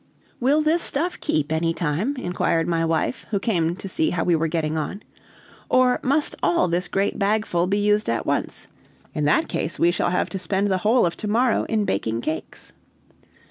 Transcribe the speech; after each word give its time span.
"Will 0.39 0.63
this 0.63 0.81
stuff 0.81 1.19
keep 1.19 1.51
any 1.51 1.75
time?" 1.75 2.15
inquired 2.17 2.67
my 2.67 2.83
wife, 2.83 3.27
who 3.29 3.37
came 3.39 3.75
to 3.75 3.87
see 3.87 4.09
how 4.09 4.23
we 4.23 4.35
were 4.35 4.47
getting 4.47 4.75
on. 4.75 5.03
"Or 5.69 5.99
must 6.01 6.35
all 6.41 6.67
this 6.67 6.87
great 6.87 7.19
bagful 7.19 7.67
be 7.67 7.77
used 7.77 8.09
at 8.09 8.25
once? 8.25 8.67
In 9.13 9.25
that 9.25 9.47
case 9.47 9.77
we 9.77 9.91
shall 9.91 10.09
have 10.09 10.31
to 10.31 10.39
spend 10.39 10.69
the 10.71 10.79
whole 10.79 11.05
of 11.05 11.15
to 11.17 11.27
morrow 11.27 11.65
in 11.65 11.85
baking 11.85 12.21
cakes." 12.21 12.73